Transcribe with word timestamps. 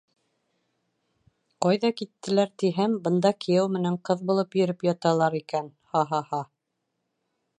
Ҡайҙа 1.65 1.91
киттеләр 1.99 2.49
тиһәм, 2.63 2.95
бында 3.09 3.33
кейәү 3.45 3.67
менән 3.75 3.99
ҡыҙ 4.09 4.25
булып 4.31 4.59
йөрөп 4.61 4.85
яталар 4.89 5.39
икән! 5.43 5.73
һа-һа-һа! 5.95 6.43